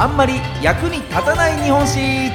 [0.00, 2.30] あんまり役に立たない日本史。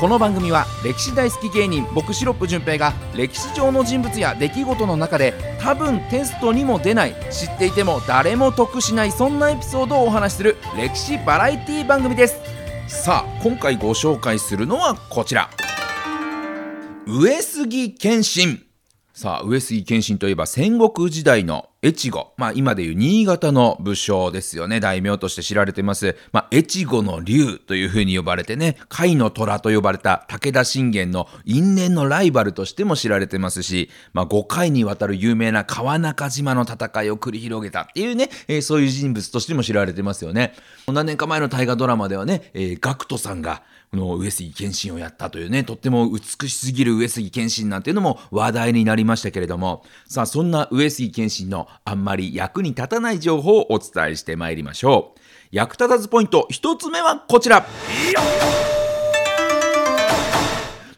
[0.00, 12.40] この番組は歴史大好き芸人僕シロップ純平が歴史上の人物や出来事の中で多分テストにも出ない知っていても誰も得しないそんなエピソードをお話しする歴史バラエティ番組です。
[12.88, 15.50] さあ今回ご紹介するのはこちら。
[17.06, 18.62] 上杉謙信。
[19.12, 22.32] さあ、上杉謙信といえば戦国時代の越後。
[22.36, 24.80] まあ今でいう新潟の武将ですよね。
[24.80, 26.16] 大名として知られてます。
[26.32, 40.54] まあ越後の竜というふうに呼ばれてね、甲斐の虎と呼ばれた武田信玄の因縁のライバルとしても知られてますし、まあ5回にわたる有名な川中島の戦いを繰り広げたっていうね、えー、そういう人物としても知られてますよね。
[40.86, 55.20] 何年か前の大河ドラマではね、えー、ガクトさんがこの上杉謙信をやったというね、とっても美しすぎる上杉謙信なんていうのも話題になりましたけれども、さあそんな上杉謙信のあんまり役に立たない情報をお伝えしてまいりましょう。
[55.50, 57.66] 役立たずポイント一つ目はこちら。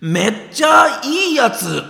[0.00, 1.82] めっちゃいいやつ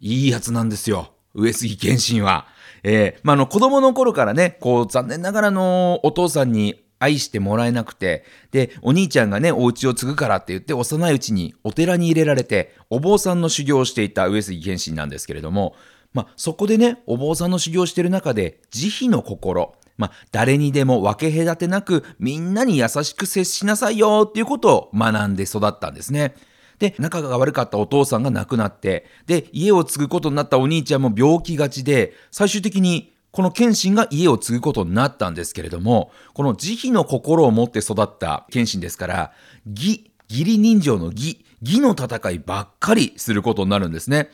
[0.00, 1.12] いいやつなんですよ。
[1.34, 2.46] 上杉謙信は。
[2.82, 15.74] えー、まあ、の子供の頃からね、こう残念ながらのお父さんに愛してもらえなくて、で、お兄ちゃんがね、お家を継ぐからって言って、幼いうちにお寺に入れられて、お坊さんの修行をしていた上杉謙信なんですけれども、
[16.12, 26.34] まあ、そこでね、お坊さんの修行をしている中で、慈悲の心、まあ、誰にでも分け隔てなく、みんなに優しく接しなさいよっていうことを学んで育ったんですね。
[26.78, 39.32] で、仲が悪かったお父さんが亡くなって、で、家を継ぐことになったお兄ちゃんも病気がちで、最終的にこの謙信が家を継ぐことになったんですけれども、この慈悲の心を持って育った謙信ですから、
[39.66, 44.30] 義、義理人情の義、義の戦いばっかりすることになるんですね。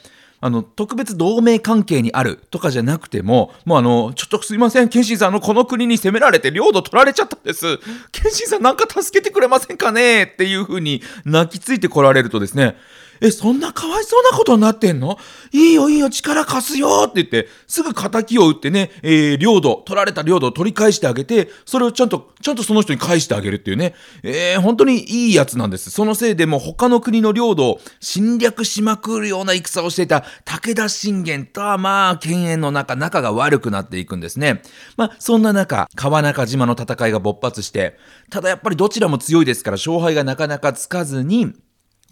[0.47, 7.79] あの、特別同盟関係にあるとかじゃなくても、もうあの、ちょっとすいません、謙信さん、の、この国に攻められて領土取られちゃったんです。
[8.13, 10.23] 謙信さんなんか助けてくれませんかね？
[10.23, 12.77] っていうふうに泣きついてこられるとですね、
[13.21, 15.19] え、そんなかわいそうなことになってんの？
[15.53, 25.91] いいよいいよ、力貸すよって言って、すぐ仇を打ってね、えー、領土、取られた領土を取り返してあげて、それをちゃんと、ちゃんとその人に返してあげるっていうね、えー、本当にいいやつなんです。
[25.91, 34.63] そのせいでも他の国の領土を侵略しまくるような戦をしていた武田信玄とはまあ、犬猿の中、仲が悪くなっていくんですね。
[34.97, 37.97] まあ、そんな中、川中島の戦いが勃発して、
[38.31, 41.53] ただやっぱりどちらも強いですから、勝敗がなかなかつかずに、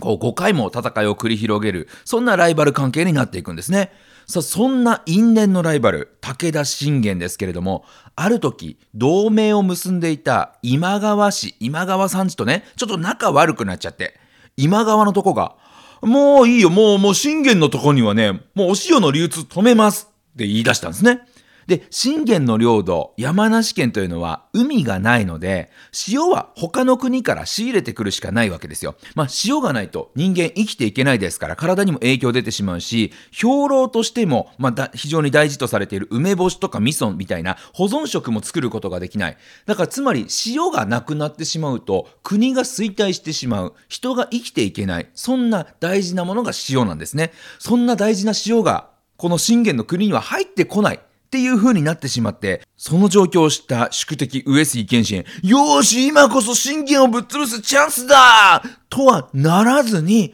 [0.01, 3.93] こう5回も戦いを繰り広げる、そんなライバル関係になっていくんですね。
[4.27, 7.85] さあ、そんな因縁のライバル、武田信玄ですけれども、
[8.17, 14.19] ある時、同盟を結んでいた今川氏、今川さんちとね、ちょっと仲悪くなっちゃって、
[14.57, 15.57] 今川のとこが、
[16.01, 21.21] もういいよ、もう、もう信玄のとこにはね、もうお塩の流通止めますって言い出したんですね。
[21.67, 25.71] で、信玄の領土、山梨県というのは海がないので、
[26.09, 28.95] 塩は他の国から仕入れてくるしかないわけですよ。
[29.15, 39.37] まあ、塩がないと人間生きていけないですから、体にも影響出てしまうし、兵糧としても、まあ、非常に大事とされている梅干しとか味噌みたいな保存食も作ることができない。
[39.67, 43.75] だからつまり塩がなくなってしまうと、国が衰退してしまう。
[43.89, 45.09] 人が生きていけない。
[45.15, 47.33] そんな大事なものが塩なんですね。
[47.59, 51.01] そんな大事な塩が、この信玄の国には入ってこない。
[51.35, 60.33] っていう風になってしまって、その状況を知った宿敵上杉謙信、よーし、今こそ信玄をぶっ潰すチャンスだとはならずに、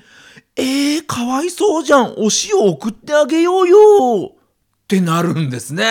[0.57, 3.77] えー、かわいそうじゃん、お塩を送ってあげようよ
[4.35, 4.37] っ
[4.89, 5.87] てなるんですね。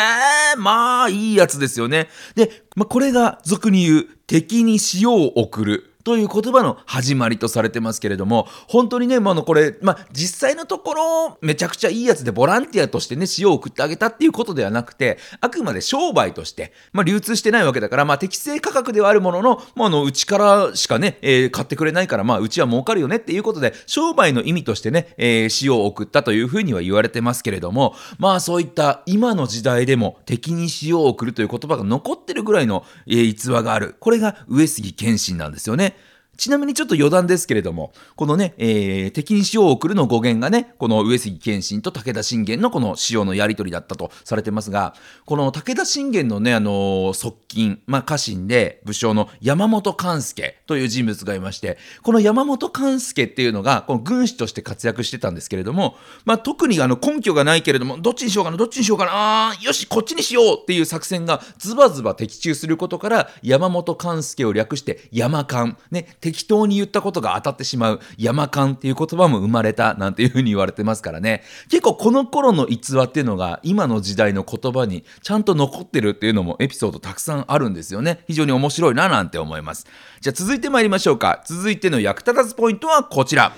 [0.60, 2.08] まあ、いいやつですよね。
[2.36, 5.89] で、まあ、これが俗に言う敵に塩を送る。
[6.10, 33.96] という言葉の始まりとされてますけれども、本当にね、まあ、のこれ、まあ、実際のところ、めちゃくちゃいいやつでボランティアとしてね、塩を送ってあげたっていうことではなくて、あくまで商売として、まあ、流通してないわけだから、まあ、適正価格ではあるものの、まあ、の、うちからしかね、えー、買ってくれないから、まあ、うちは儲かるよねっていうことで、商売の意味としてね、えー、塩を送ったというふうには言われてますけれども、まあ、そういった今の時代でも敵に塩を送るという言葉が残ってるぐらいの、えー、逸話がある。
[34.00, 35.96] これが上杉謙信なんですよね。
[36.40, 44.96] ちなみにちょっと余談ですけれども、このね、えー、敵に塩を送るの語源がね、この上杉謙信と武田信玄のこの塩のやり取りだったとされてますが、
[45.26, 71.42] この武田信玄のね、あのー、側近、まあ家臣で武将の山本勘助という人物がいまして、この山本勘助っていうのが、この軍師として活躍してたんですけれども、まあ特にあの根拠がないけれども、どっちにしようかな、どっちにしようかな、あよし、こっちにしようっていう作戦がズバズバ的中することから、山本勘助を略して山勘、ね、適当に言ったことが当たってしまう山勘っていう言葉も生まれたなんていうふうに言われてますからね。
[71.70, 78.24] 結構この頃の逸話っていうのが今の時代の言葉にちゃんと残ってるっていうのもエピソードたくさんあるんですよね。
[78.28, 79.88] 非常に面白いななんて思います。
[80.22, 81.42] じゃあ続いて参りましょうか。
[81.48, 83.52] 続いての役立たずポイントはこちら。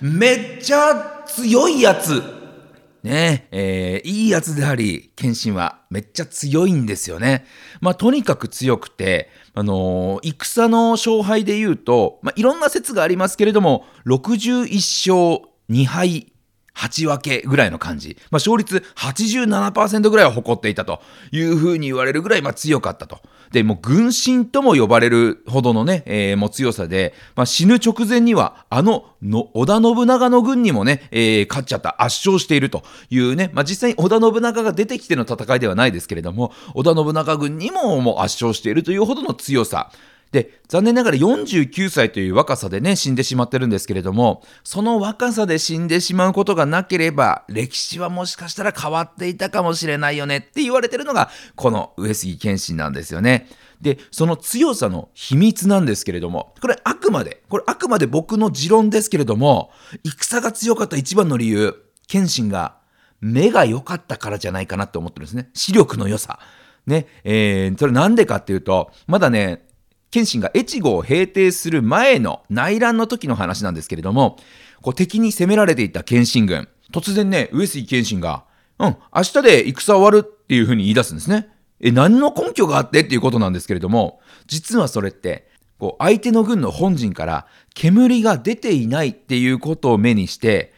[0.00, 2.43] めっちゃ強いやつ。
[3.04, 7.44] ねえー、いいやつであり、謙信はめっちゃ強いんですよね。
[7.82, 16.32] まあ、とにかく強くて、あのー、戦の勝敗で言うと、まあ、いろんな説がありますけれども、61勝2敗
[16.74, 18.16] 8分けぐらいの感じ。
[18.30, 21.00] まあ、勝率87%ぐらいは誇っていたと
[21.32, 23.20] いうふうに言われるぐらい、まあ、強かったと。
[23.52, 39.90] で、もう軍神とも呼ばれるほどのね、えー、もう強さで、まあ、死ぬ直前には、あのの織田信長の軍にもね、えー、勝っちゃった、圧勝しているというね、まあ、実際に織田信長が出てきての戦いではないですけれども、織田信長軍にももう圧勝しているというほどの強さ。
[40.34, 53.48] で、残念ながら49歳という若さでね、死んでしまってるんですけれども、その若さで死んでしまうことがなければ、歴史はもしかしたら変わっていたかもしれないよねって言われてるのが、この上杉謙信なんですよね。
[53.80, 59.70] で、その強さの秘密なんですけれども、これあくまで、これあくまで僕の持論ですけれども、
[60.02, 61.76] 戦が強かった一番の理由、
[62.08, 62.78] 謙信が
[63.20, 65.48] 目が良かったからじゃないかなって思ってるんですね。
[65.54, 66.40] 視力の良さ。
[66.88, 69.64] ね、えー、それなんでかっていうと、まだね、
[70.14, 74.36] 謙信が越後を平定する前の内乱の時の話なんですけれども、
[74.80, 78.44] こう敵に攻められていた謙信軍、突然ね、上杉謙信が、
[78.78, 81.48] うん、明日で戦終わるっていうふうに言い出すんですね。
[81.80, 90.72] え、何の根拠があってっていうことなんですけれども、実はそれって、こう相手の軍の本陣から煙が出ていないっていうことを目にして、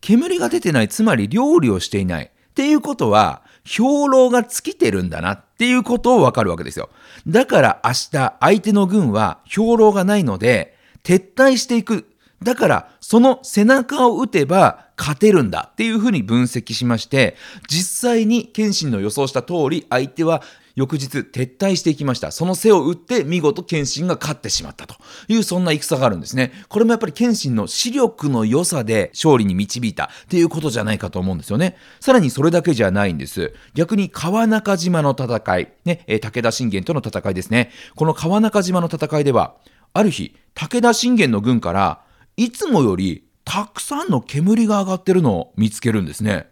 [0.00, 6.88] 煙が出てない、つまり料理をしていないっていうことは、兵糧が尽きてるんだなっていうことをわかるわけですよ。
[7.26, 10.74] だから明日相手の軍は兵糧がないので
[11.04, 12.06] 撤退していく。
[12.42, 17.36] だからその背中を打てば勝てるんだっていうふうに分析しまして、
[17.68, 20.42] 実際に謙信の予想した通り相手は
[20.78, 22.30] 翌日撤退していきました。
[22.30, 24.94] その背を打って見事謙信が勝ってしまったと
[25.26, 26.52] いうそんな戦があるんですね。
[26.68, 31.76] これもやっぱり謙信の視力の良さで勝利に導いたっていうことじゃないかと思うんですよね。
[31.98, 33.54] さらにそれだけじゃないんです。
[33.74, 37.72] 逆に川中島の戦い、ね、え武田信玄との戦いですね。
[37.96, 39.56] この川中島の戦いでは、
[39.94, 42.02] ある日、武田信玄の軍から
[42.36, 46.46] いつもよりたくさんの煙が上がってるのを見つけるんですね。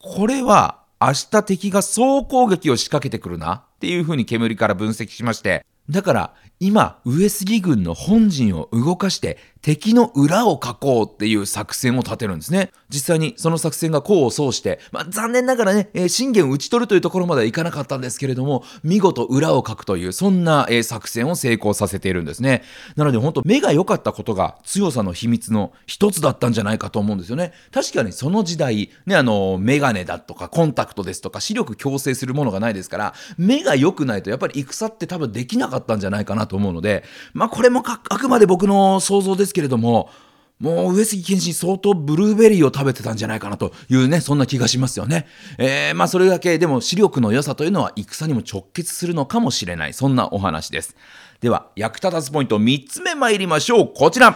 [0.00, 12.70] これは明日敵が総攻撃を仕掛けてくるなっていうふうに煙から分析しまして、だから今上杉軍の本陣を動かして敵の裏を囲おうっていう作戦を立てるんですね。
[12.88, 22.62] 実際にその作戦が功を奏して、まあ、残念ながらね、えー、信玄を討ち取るというところまではいかなかったんですけれども、見事裏をかくという、そんな、えー、作戦を成功させているんですね。
[22.94, 27.52] なので本当目が良かったことが強さの秘密の一つだったんじゃないかと思うんですよね。
[27.72, 40.10] 確かにその時代、ね、あの、メガネだとかコンタクトですとか視力矯正するものがないですから、目が良くないとやっぱり戦って多分できなかったかったんじゃないかなと思うので、まあこれもあくまで僕の想像ですけれども、
[40.58, 45.26] もう上杉謙信相当ブルーベリーを食べてたんじゃないかなというね、そんな気がしますよね。
[45.58, 50.96] えー、まあそれだけでも視力の良さというのは戦にも直結するのかもしれない、そんなお話です。
[51.40, 53.92] では、役立たずポイント3つ目参りましょう。
[53.94, 54.34] こちら。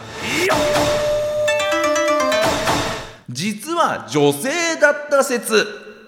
[3.29, 4.49] 実は女性
[4.79, 5.65] だった説。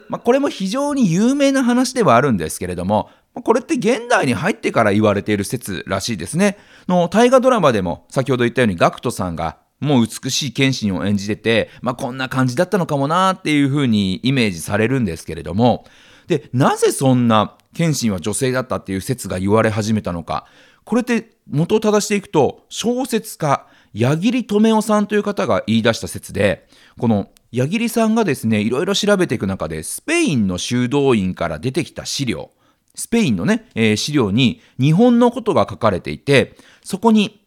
[0.10, 6.58] まあこれも非常に有名な話ではあるんですけれども、これって現代に入ってから言われている説らしいですね。
[6.88, 15.86] の大河ドラマでも先ほど言ったように GACT さんがもう美しい謙信を演じてて、まあ、こんな感じだったのかもなっていうふうにイメージされるんですけれども、
[16.28, 20.46] で、なぜそんな謙信は女性だったっていう説が言われ始めたのか。
[20.86, 32.52] これって元を正していくと、小説家、矢切留夫さんという方が言い出した説で、この矢切さんがですね、いろいろ調べていく中で、スペインの修道院から出てきた資料、
[32.96, 37.42] スペインのね、えー、資料に日本のことが書かれていて、そこに、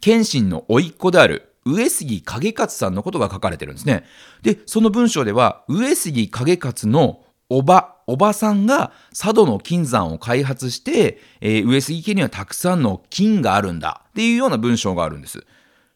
[0.00, 4.04] 謙信の甥っ子である上杉景勝さんのことが書かれてるんですね。
[4.42, 15.44] で、その文章では、上杉景勝のおば、おばさんが佐渡の金山を開発して、えー、上杉家にはたくさんの金があるんだっていうような文章があるんです。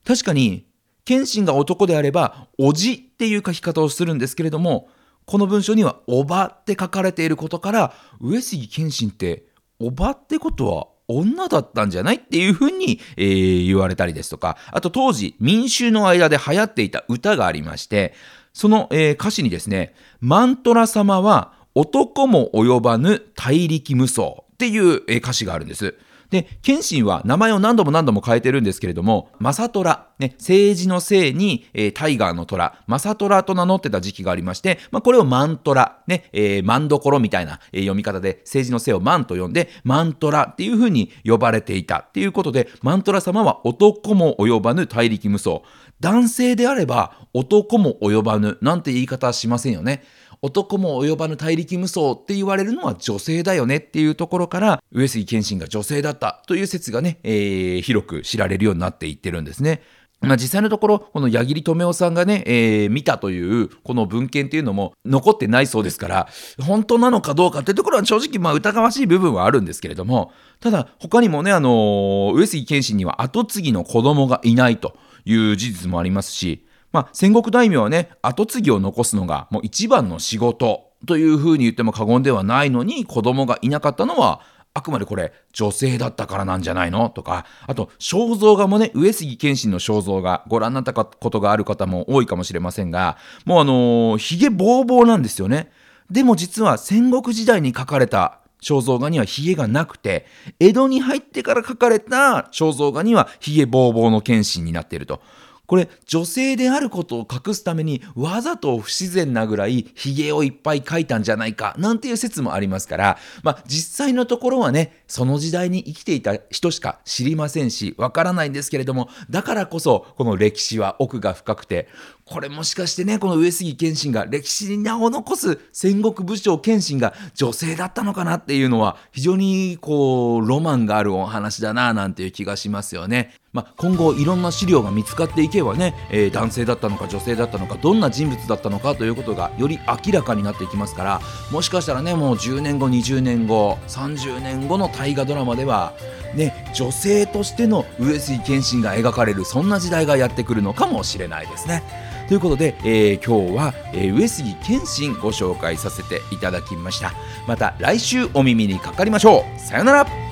[0.04, 0.66] 確かに、
[1.04, 4.88] 謙信が男であれば、おじっていう書き方をするんですけれども、
[5.26, 9.46] この文章にはおばって書かれていることから、上杉謙信って
[9.80, 18.14] おばってことは女だったんじゃないっていうふうに、えー、言われたりですとか、あと当時民衆の間で流行っていた歌がありまして、
[18.52, 25.96] その、えー、歌詞にですね、マントラ様は男も及ばぬ大力無双っていう、えー、歌詞があるんです。
[26.30, 45.60] で、謙信は名前を何度も何度も変えてるんですけれども、正虎、ね、政治のせいに、えー、タイガーの虎、正虎と名乗ってた時期がありまして、まあ、これを万虎、ね、えー、万所みたいな、えー、読み方で、政治のせいを万と呼んで、万虎っていう風に呼ばれていたっていうことで、万虎様は男も及ばぬ大力無双。
[46.00, 50.02] 男性であれば男も及ばぬなんて言い方はしませんよね。
[50.46, 59.82] 男も及ばぬ大力無双って言われるのは女性だよねっていうところから上杉謙信が女性だったという説がね、えー、広く知られるようになっていってるんですね。
[60.20, 84.40] まあ、実際のところ、この矢切留夫さんがね、えー、見たという、この文献っていうのも残ってないそうですから、本当なのかどうかっていうところは正直、まあ、疑わしい部分はあるんですけれども、ただ、他にもね、あのー、上杉謙信には後継ぎの子供がいないという事実もありますし、まあ、戦国大名はね、後継ぎを残すのがもう一番の仕事というふうに言っても過言ではないのに、子供がいなかったのは、
[84.76, 93.16] あくまでこれ女性だったからなんじゃないのとか、あと肖像画もね、上杉謙信の肖像画ご覧になったことがある方も多いかもしれませんが、
[93.46, 95.70] もうあのー、髭ぼうぼうなんですよね。
[96.10, 100.26] でも実は戦国時代に描かれた肖像画には髭がなくて、
[100.60, 105.22] 江戸に入ってから描かれた肖像画には髭ぼうぼうの謙信になっていると。
[105.66, 121.88] これ女性であることを隠すためにわざと不自然なぐらい髭をいっぱい描いたんじゃないかなんていう説もありますからまあ実際のところはねその時代に生きていた人しか知りませんしわからないんですけれどもだからこそこの歴史は奥が深くて
[122.28, 133.32] これもしかしてね、この上杉謙信が歴史に名を残す戦国武将謙信が女性だったのかなっていうのは非常にこうロマンがあるお話だななんていう気がしますよね。
[133.52, 145.94] まあ、今後いろんな資料が見つかっていけばね、えー、男性だったのか女性だったのかどんな人物だったのかということがより明らかになっていきますからもしかしたらねもう10年後20年後30年後の大河ドラマでは
[146.34, 152.05] ね女性としての上杉謙信が描かれるそんな時代がやってくるのかもしれないですね。
[152.28, 157.12] ということで、えー、今日は、えー、上杉謙信ご紹介させていただきました。
[157.46, 159.60] また来週お耳にかかりましょう。
[159.60, 160.25] さよなら。